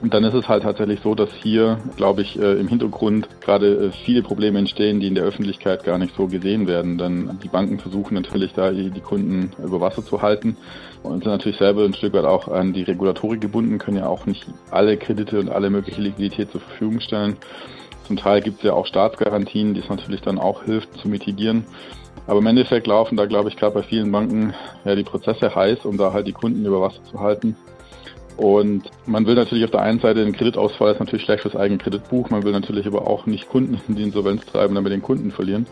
Und 0.00 0.14
dann 0.14 0.22
ist 0.22 0.34
es 0.34 0.48
halt 0.48 0.62
tatsächlich 0.62 1.00
so, 1.02 1.14
dass 1.14 1.30
hier, 1.42 1.78
glaube 1.96 2.22
ich, 2.22 2.38
äh, 2.38 2.52
im 2.60 2.68
Hintergrund 2.68 3.28
gerade 3.40 3.86
äh, 3.86 3.90
viele 4.04 4.22
Probleme 4.22 4.58
entstehen, 4.58 5.00
die 5.00 5.08
in 5.08 5.16
der 5.16 5.24
Öffentlichkeit 5.24 5.82
gar 5.82 5.98
nicht 5.98 6.14
so 6.16 6.28
gesehen 6.28 6.68
werden. 6.68 6.98
Denn 6.98 7.38
die 7.42 7.48
Banken 7.48 7.80
versuchen 7.80 8.14
natürlich 8.14 8.52
da 8.52 8.70
die 8.70 9.00
Kunden 9.00 9.50
über 9.62 9.80
Wasser 9.80 10.04
zu 10.04 10.22
halten 10.22 10.56
und 11.02 11.24
sind 11.24 11.32
natürlich 11.32 11.58
selber 11.58 11.84
ein 11.84 11.94
Stück 11.94 12.12
weit 12.12 12.24
auch 12.24 12.46
an 12.48 12.72
die 12.72 12.82
Regulatorik 12.82 13.40
gebunden, 13.40 13.78
können 13.78 13.96
ja 13.96 14.06
auch 14.06 14.26
nicht 14.26 14.46
alle 14.70 14.96
Kredite 14.96 15.40
und 15.40 15.50
alle 15.50 15.68
mögliche 15.68 16.00
Liquidität 16.00 16.52
zur 16.52 16.60
Verfügung 16.60 17.00
stellen. 17.00 17.36
Zum 18.06 18.16
Teil 18.16 18.40
gibt 18.40 18.58
es 18.58 18.64
ja 18.64 18.74
auch 18.74 18.86
Staatsgarantien, 18.86 19.74
die 19.74 19.80
es 19.80 19.88
natürlich 19.88 20.22
dann 20.22 20.38
auch 20.38 20.62
hilft 20.64 20.96
zu 20.96 21.08
mitigieren. 21.08 21.66
Aber 22.26 22.38
im 22.38 22.46
Endeffekt 22.46 22.86
laufen 22.86 23.16
da, 23.16 23.26
glaube 23.26 23.48
ich, 23.48 23.56
gerade 23.56 23.74
bei 23.74 23.82
vielen 23.82 24.12
Banken 24.12 24.54
ja 24.84 24.94
die 24.94 25.02
Prozesse 25.02 25.54
heiß, 25.54 25.84
um 25.84 25.96
da 25.96 26.12
halt 26.12 26.26
die 26.26 26.32
Kunden 26.32 26.64
über 26.64 26.80
Wasser 26.80 27.02
zu 27.04 27.20
halten. 27.20 27.56
Und 28.38 28.84
man 29.04 29.26
will 29.26 29.34
natürlich 29.34 29.64
auf 29.64 29.72
der 29.72 29.82
einen 29.82 29.98
Seite 29.98 30.24
den 30.24 30.32
Kreditausfall 30.32 30.92
ist 30.92 31.00
natürlich 31.00 31.24
schlecht 31.24 31.42
fürs 31.42 31.56
eigene 31.56 31.78
Kreditbuch. 31.78 32.30
Man 32.30 32.44
will 32.44 32.52
natürlich 32.52 32.86
aber 32.86 33.04
auch 33.08 33.26
nicht 33.26 33.48
Kunden 33.48 33.80
in 33.88 33.96
die 33.96 34.04
Insolvenz 34.04 34.46
treiben, 34.46 34.76
damit 34.76 34.92
den 34.92 35.02
Kunden 35.02 35.32
verlieren. 35.32 35.66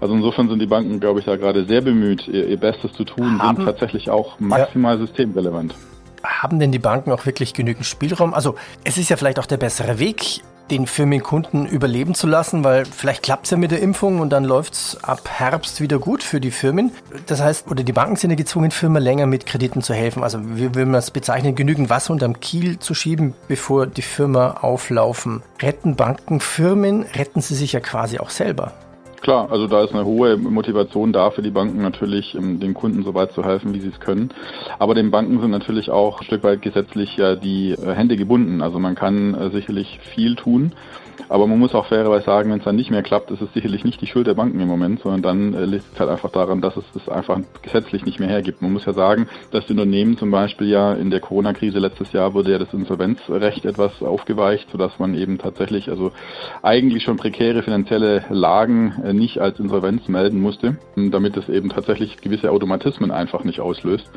Also 0.00 0.14
insofern 0.14 0.48
sind 0.48 0.60
die 0.60 0.66
Banken, 0.66 1.00
glaube 1.00 1.18
ich, 1.18 1.26
da 1.26 1.34
gerade 1.34 1.64
sehr 1.64 1.80
bemüht, 1.80 2.28
ihr, 2.28 2.46
ihr 2.46 2.56
Bestes 2.56 2.92
zu 2.92 3.02
tun, 3.02 3.42
Haben, 3.42 3.56
sind 3.56 3.66
tatsächlich 3.66 4.10
auch 4.10 4.38
maximal 4.38 4.94
ja. 4.94 5.04
systemrelevant. 5.04 5.74
Haben 6.22 6.60
denn 6.60 6.70
die 6.70 6.78
Banken 6.78 7.10
auch 7.10 7.26
wirklich 7.26 7.52
genügend 7.52 7.84
Spielraum? 7.84 8.32
Also 8.32 8.54
es 8.84 8.96
ist 8.96 9.10
ja 9.10 9.16
vielleicht 9.16 9.40
auch 9.40 9.46
der 9.46 9.56
bessere 9.56 9.98
Weg, 9.98 10.40
den 10.70 10.86
Firmenkunden 10.86 11.66
überleben 11.66 12.14
zu 12.14 12.26
lassen, 12.26 12.64
weil 12.64 12.84
vielleicht 12.84 13.22
klappt 13.22 13.44
es 13.44 13.50
ja 13.50 13.56
mit 13.56 13.70
der 13.70 13.80
Impfung 13.80 14.20
und 14.20 14.30
dann 14.30 14.44
läuft 14.44 14.74
es 14.74 14.98
ab 15.02 15.28
Herbst 15.28 15.80
wieder 15.80 15.98
gut 15.98 16.22
für 16.22 16.40
die 16.40 16.50
Firmen. 16.50 16.92
Das 17.26 17.40
heißt, 17.40 17.70
oder 17.70 17.82
die 17.82 17.92
Banken 17.92 18.16
sind 18.16 18.30
ja 18.30 18.36
gezwungen, 18.36 18.70
Firmen 18.70 19.02
länger 19.02 19.26
mit 19.26 19.46
Krediten 19.46 19.82
zu 19.82 19.94
helfen. 19.94 20.22
Also 20.22 20.38
wie 20.56 20.74
will 20.74 20.86
man 20.86 20.96
es 20.96 21.10
bezeichnen, 21.10 21.54
genügend 21.54 21.90
Wasser 21.90 22.12
unterm 22.12 22.40
Kiel 22.40 22.78
zu 22.78 22.94
schieben, 22.94 23.34
bevor 23.48 23.86
die 23.86 24.02
Firma 24.02 24.58
auflaufen. 24.62 25.42
Retten 25.60 25.96
Banken 25.96 26.40
Firmen, 26.40 27.02
retten 27.14 27.40
sie 27.40 27.54
sich 27.54 27.72
ja 27.72 27.80
quasi 27.80 28.18
auch 28.18 28.30
selber. 28.30 28.72
Klar, 29.24 29.50
also 29.50 29.66
da 29.66 29.82
ist 29.82 29.94
eine 29.94 30.04
hohe 30.04 30.36
Motivation 30.36 31.10
da 31.10 31.30
für 31.30 31.40
die 31.40 31.50
Banken 31.50 31.80
natürlich, 31.80 32.36
um 32.36 32.60
den 32.60 32.74
Kunden 32.74 33.04
so 33.04 33.14
weit 33.14 33.32
zu 33.32 33.42
helfen, 33.42 33.72
wie 33.72 33.80
sie 33.80 33.88
es 33.88 33.98
können. 33.98 34.34
Aber 34.78 34.94
den 34.94 35.10
Banken 35.10 35.40
sind 35.40 35.50
natürlich 35.50 35.90
auch 35.90 36.20
ein 36.20 36.26
Stück 36.26 36.44
weit 36.44 36.60
gesetzlich 36.60 37.16
ja 37.16 37.34
die 37.34 37.70
äh, 37.70 37.94
Hände 37.94 38.18
gebunden. 38.18 38.60
Also 38.60 38.78
man 38.78 38.94
kann 38.94 39.32
äh, 39.32 39.48
sicherlich 39.48 39.98
viel 40.14 40.36
tun. 40.36 40.72
Aber 41.28 41.46
man 41.46 41.58
muss 41.58 41.74
auch 41.74 41.86
fairerweise 41.86 42.26
sagen, 42.26 42.50
wenn 42.50 42.58
es 42.58 42.64
dann 42.64 42.76
nicht 42.76 42.90
mehr 42.90 43.02
klappt, 43.02 43.30
ist 43.30 43.40
es 43.40 43.52
sicherlich 43.54 43.84
nicht 43.84 44.00
die 44.00 44.06
Schuld 44.06 44.26
der 44.26 44.34
Banken 44.34 44.60
im 44.60 44.68
Moment, 44.68 45.00
sondern 45.00 45.22
dann 45.22 45.54
äh, 45.54 45.64
liegt 45.64 45.84
es 45.92 45.98
halt 45.98 46.10
einfach 46.10 46.30
daran, 46.30 46.60
dass 46.60 46.76
es 46.76 46.84
das 46.92 47.08
einfach 47.08 47.40
gesetzlich 47.62 48.04
nicht 48.04 48.20
mehr 48.20 48.28
hergibt. 48.28 48.62
Man 48.62 48.72
muss 48.72 48.84
ja 48.84 48.92
sagen, 48.92 49.28
dass 49.50 49.66
die 49.66 49.72
Unternehmen 49.72 50.18
zum 50.18 50.30
Beispiel 50.30 50.68
ja 50.68 50.92
in 50.92 51.10
der 51.10 51.20
Corona-Krise 51.20 51.78
letztes 51.78 52.12
Jahr 52.12 52.34
wurde 52.34 52.52
ja 52.52 52.58
das 52.58 52.72
Insolvenzrecht 52.72 53.64
etwas 53.64 54.02
aufgeweicht, 54.02 54.68
sodass 54.70 54.98
man 54.98 55.14
eben 55.14 55.38
tatsächlich 55.38 55.88
also 55.88 56.12
eigentlich 56.62 57.02
schon 57.04 57.16
prekäre 57.16 57.62
finanzielle 57.62 58.24
Lagen 58.28 58.94
nicht 59.16 59.38
als 59.38 59.58
Insolvenz 59.58 60.08
melden 60.08 60.40
musste, 60.40 60.76
damit 60.96 61.36
es 61.36 61.48
eben 61.48 61.70
tatsächlich 61.70 62.18
gewisse 62.18 62.50
Automatismen 62.50 63.10
einfach 63.10 63.44
nicht 63.44 63.60
auslöst. 63.60 64.10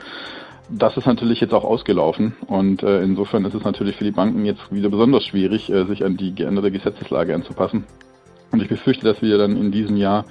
Das 0.70 0.98
ist 0.98 1.06
natürlich 1.06 1.39
jetzt 1.39 1.54
auch 1.54 1.63
ausgelaufen 1.63 2.36
und 2.48 2.84
äh, 2.84 3.01
insofern 3.01 3.46
ist 3.46 3.54
es 3.54 3.63
natürlich 3.63 3.96
für 3.96 4.04
die 4.04 4.12
Banken 4.12 4.46
jetzt 4.46 4.70
wieder 4.70 4.89
besonders 4.89 5.24
schwierig, 5.24 5.70
äh, 5.70 5.86
sich 5.86 6.04
an 6.04 6.18
die 6.18 6.36
geänderte 6.36 6.72
Gesetzeslage 6.72 7.34
anzupassen. 7.34 7.86
Und 8.51 8.62
ich 8.62 8.68
befürchte, 8.68 9.06
dass 9.06 9.22
wir 9.22 9.38
dann 9.38 9.56
in 9.56 9.72
diesem 9.72 9.96
Jahr 9.96 10.25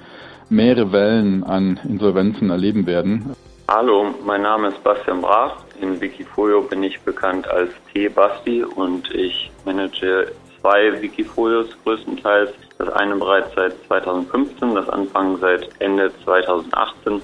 mehrere 0.49 0.91
Wellen 0.91 1.43
an 1.43 1.79
Insolvenzen 1.87 2.49
erleben 2.51 2.85
werden. 2.85 3.35
Hallo, 3.69 4.13
mein 4.25 4.43
Name 4.43 4.69
ist 4.69 4.81
Bastian 4.83 5.21
Brach. 5.21 5.57
In 5.81 5.99
Wikifolio 5.99 6.61
bin 6.61 6.83
ich 6.83 7.01
bekannt 7.01 7.47
als 7.47 7.71
T-Basti 7.91 8.63
und 8.63 9.11
ich 9.11 9.51
manage 9.65 10.31
zwei 10.61 11.01
Wikifolios 11.01 11.67
größtenteils. 11.83 12.53
Das 12.77 12.89
eine 12.89 13.15
bereits 13.15 13.53
seit 13.55 13.73
2015, 13.87 14.75
das 14.75 14.89
Anfang 14.89 15.37
seit 15.39 15.69
Ende 15.79 16.11
2018 16.23 17.21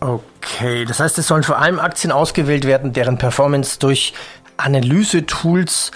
Okay, 0.00 0.84
das 0.84 1.00
heißt, 1.00 1.16
es 1.16 1.28
sollen 1.28 1.42
vor 1.42 1.58
allem 1.58 1.78
Aktien 1.78 2.12
ausgewählt 2.12 2.66
werden, 2.66 2.92
deren 2.92 3.16
Performance 3.16 3.78
durch 3.78 4.12
Analyse-Tools 4.58 5.92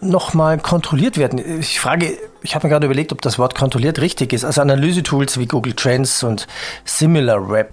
nochmal 0.00 0.58
kontrolliert 0.58 1.18
werden. 1.18 1.60
Ich 1.60 1.78
frage, 1.78 2.18
ich 2.42 2.54
habe 2.56 2.66
mir 2.66 2.72
gerade 2.72 2.86
überlegt, 2.86 3.12
ob 3.12 3.22
das 3.22 3.38
Wort 3.38 3.54
kontrolliert 3.54 4.00
richtig 4.00 4.32
ist. 4.32 4.44
Also 4.44 4.60
Analyse-Tools 4.60 5.38
wie 5.38 5.46
Google 5.46 5.74
Trends 5.74 6.24
und 6.24 6.48
SimilarWeb. 6.84 7.72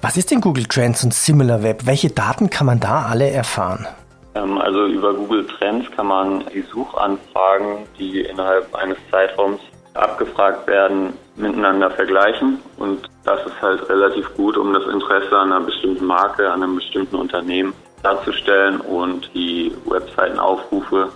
Was 0.00 0.16
ist 0.16 0.30
denn 0.30 0.40
Google 0.40 0.64
Trends 0.64 1.04
und 1.04 1.12
SimilarWeb? 1.12 1.84
Welche 1.84 2.08
Daten 2.08 2.48
kann 2.48 2.66
man 2.66 2.80
da 2.80 3.02
alle 3.02 3.30
erfahren? 3.30 3.86
Ähm, 4.34 4.58
also 4.58 4.86
über 4.86 5.14
Google 5.14 5.46
Trends 5.46 5.90
kann 5.92 6.06
man 6.06 6.44
die 6.52 6.62
Suchanfragen, 6.62 7.86
die 7.98 8.20
innerhalb 8.20 8.74
eines 8.74 8.98
Zeitraums 9.10 9.60
abgefragt 9.94 10.66
werden, 10.66 11.14
miteinander 11.36 11.90
vergleichen. 11.90 12.58
Und 12.78 13.08
das 13.24 13.44
ist 13.46 13.62
halt 13.62 13.88
relativ 13.88 14.32
gut, 14.34 14.56
um 14.56 14.72
das 14.72 14.84
Interesse 14.86 15.36
an 15.36 15.52
einer 15.52 15.64
bestimmten 15.64 16.04
Marke, 16.04 16.50
an 16.50 16.62
einem 16.62 16.76
bestimmten 16.76 17.16
Unternehmen 17.16 17.72
darzustellen. 18.02 18.80
Und 18.80 19.30
die 19.34 19.72
Webseitenaufrufe 19.86 21.10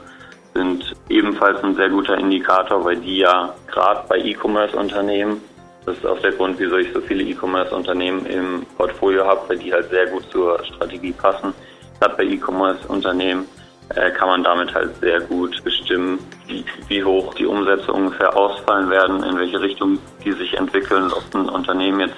sind 0.54 0.92
ebenfalls 1.08 1.62
ein 1.62 1.74
sehr 1.74 1.90
guter 1.90 2.16
Indikator, 2.16 2.84
weil 2.84 2.96
die 2.96 3.18
ja 3.18 3.54
gerade 3.66 4.00
bei 4.08 4.18
E-Commerce-Unternehmen, 4.18 5.40
das 5.84 5.96
ist 5.96 6.06
auch 6.06 6.18
der 6.20 6.32
Grund, 6.32 6.58
wieso 6.58 6.76
ich 6.76 6.92
so 6.92 7.00
viele 7.00 7.22
E-Commerce-Unternehmen 7.24 8.26
im 8.26 8.66
Portfolio 8.76 9.26
habe, 9.26 9.48
weil 9.48 9.58
die 9.58 9.72
halt 9.72 9.90
sehr 9.90 10.06
gut 10.06 10.24
zur 10.30 10.62
Strategie 10.64 11.12
passen. 11.12 11.52
Gerade 12.00 12.16
bei 12.16 12.24
E-Commerce-Unternehmen 12.24 13.46
äh, 13.90 14.10
kann 14.10 14.28
man 14.28 14.44
damit 14.44 14.74
halt 14.74 14.98
sehr 15.00 15.20
gut 15.20 15.62
bestimmen, 15.64 16.18
wie, 16.46 16.64
wie, 16.88 17.02
hoch 17.02 17.34
die 17.34 17.46
Umsätze 17.46 17.92
ungefähr 17.92 18.36
ausfallen 18.36 18.90
werden, 18.90 19.22
in 19.22 19.36
welche 19.38 19.60
Richtung 19.60 19.98
die 20.24 20.32
sich 20.32 20.54
entwickeln, 20.54 21.10
ob 21.12 21.34
ein 21.34 21.48
Unternehmen 21.48 22.00
jetzt 22.00 22.16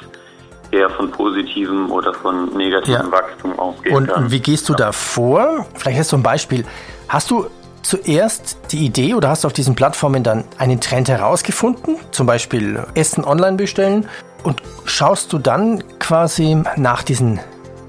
eher 0.73 0.91
von 0.91 1.11
positivem 1.11 1.91
oder 1.91 2.13
von 2.15 2.57
negativem 2.57 3.07
ja. 3.07 3.13
Wachstum 3.13 3.59
ausgeht. 3.59 3.93
Und, 3.93 4.11
und 4.11 4.31
wie 4.31 4.41
gehst 4.41 4.69
du 4.69 4.75
da 4.75 4.93
vor? 4.93 5.67
Vielleicht 5.75 5.99
hast 6.01 6.13
du 6.13 6.17
ein 6.17 6.23
Beispiel. 6.23 6.65
Hast 7.09 7.31
du 7.31 7.47
zuerst 7.83 8.59
die 8.71 8.85
Idee 8.85 9.15
oder 9.15 9.31
hast 9.31 9.45
du 9.45 9.47
auf 9.47 9.53
diesen 9.53 9.75
Plattformen 9.75 10.23
dann 10.23 10.45
einen 10.59 10.81
Trend 10.81 11.09
herausgefunden, 11.09 11.97
zum 12.11 12.27
Beispiel 12.27 12.85
Essen 12.95 13.25
online 13.25 13.57
bestellen 13.57 14.09
und 14.43 14.63
schaust 14.85 15.33
du 15.33 15.39
dann 15.39 15.83
quasi 15.99 16.63
nach 16.77 17.03
diesen 17.03 17.41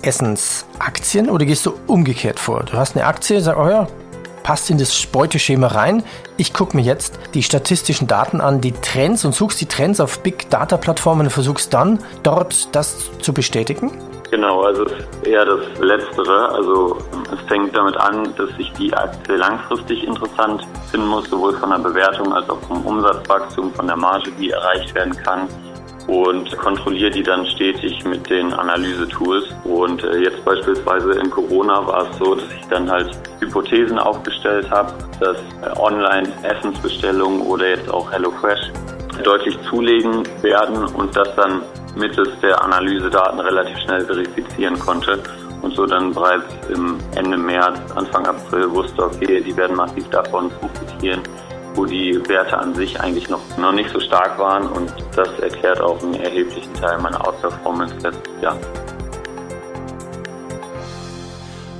Essensaktien 0.04 1.30
oder 1.30 1.46
gehst 1.46 1.66
du 1.66 1.74
umgekehrt 1.88 2.40
vor? 2.40 2.64
Du 2.64 2.74
hast 2.74 2.96
eine 2.96 3.06
Aktie, 3.06 3.42
sag, 3.42 3.58
oh 3.58 3.70
ja, 3.70 3.88
passt 4.44 4.70
in 4.70 4.78
das 4.78 5.06
Beuteschema 5.06 5.68
rein. 5.68 6.04
Ich 6.38 6.54
gucke 6.54 6.76
mir 6.76 6.84
jetzt 6.84 7.20
die 7.34 7.44
statistischen 7.44 8.08
Daten 8.08 8.42
an, 8.42 8.62
die 8.62 8.72
Trends 8.72 9.26
und 9.26 9.34
suchst 9.34 9.62
die 9.62 9.66
Trends 9.66 10.00
auf 10.00 10.20
Big 10.20 10.50
Data 10.50 10.78
Plattformen 10.78 11.28
und 11.28 11.32
versuchst 11.32 11.74
dann 11.74 12.00
dort 12.24 12.76
das 12.76 13.12
zu 13.20 13.34
bestätigen? 13.34 13.92
Genau, 14.32 14.62
also 14.62 14.86
eher 15.24 15.46
das 15.46 15.60
Letztere. 15.80 16.50
Also 16.50 16.98
es 17.34 17.48
fängt 17.48 17.76
damit 17.76 17.98
an, 17.98 18.34
dass 18.38 18.50
ich 18.58 18.72
die 18.74 18.94
Aktie 18.94 19.36
langfristig 19.36 20.06
interessant 20.06 20.66
finden 20.90 21.08
muss, 21.08 21.30
sowohl 21.30 21.54
von 21.58 21.70
der 21.70 21.80
Bewertung 21.80 22.34
als 22.34 22.50
auch 22.50 22.60
vom 22.62 22.86
Umsatzwachstum, 22.86 23.74
von 23.74 23.88
der 23.88 23.98
Marge, 23.98 24.32
die 24.40 24.52
erreicht 24.52 24.96
werden 24.96 25.16
kann 25.24 25.48
und 26.12 26.58
kontrolliere 26.58 27.10
die 27.10 27.24
dann 27.24 27.46
stetig 27.46 28.04
mit 28.04 28.30
den 28.30 28.52
Analysetools. 28.52 29.46
Und 29.64 30.04
äh, 30.04 30.18
jetzt 30.18 30.44
beispielsweise 30.44 31.12
in 31.14 31.30
Corona 31.30 31.88
war 31.88 32.10
es 32.10 32.18
so, 32.18 32.36
dass 32.36 32.52
ich 32.54 32.68
dann 32.68 32.92
halt 32.92 33.18
Hypothesen 33.40 33.98
aufgestellt 33.98 34.70
habe, 34.70 34.94
dass 35.22 35.38
äh, 35.38 35.80
Online-Essensbestellungen 35.80 37.40
oder 37.42 37.70
jetzt 37.70 37.90
auch 37.90 38.12
HelloFresh 38.12 38.60
deutlich 39.24 39.58
zulegen 39.70 40.24
werden 40.42 40.84
und 40.96 41.16
das 41.16 41.34
dann 41.38 41.62
mittels 41.96 42.30
der 42.42 42.62
Analysedaten 42.62 43.40
relativ 43.40 43.78
schnell 43.80 44.02
verifizieren 44.02 44.78
konnte 44.80 45.18
und 45.62 45.74
so 45.76 45.86
dann 45.86 46.12
bereits 46.12 46.46
im 46.74 46.98
Ende 47.16 47.38
März, 47.38 47.80
Anfang 47.96 48.26
April 48.26 48.70
wusste, 48.72 49.04
okay, 49.04 49.42
die 49.42 49.56
werden 49.56 49.78
massiv 49.78 50.10
davon 50.10 50.50
profitieren 50.50 51.22
wo 51.76 51.86
die 51.86 52.22
Werte 52.28 52.58
an 52.58 52.74
sich 52.76 53.00
eigentlich 53.00 53.30
noch, 53.30 53.42
noch 53.58 53.72
nicht 53.72 53.90
so 53.90 54.00
stark 54.00 54.38
waren. 54.38 54.68
Und 54.68 54.94
das 55.16 55.30
erklärt 55.40 55.80
auch 55.82 56.02
einen 56.02 56.16
erheblichen 56.16 56.74
Teil 56.76 57.00
meiner 57.00 57.26
Outperformance 57.28 57.96
letztes 58.02 58.42
Jahr. 58.42 58.58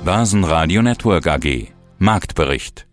Basen 0.04 0.44
Radio 0.44 0.82
Network 0.82 1.26
AG 1.26 1.68
Marktbericht 1.98 2.86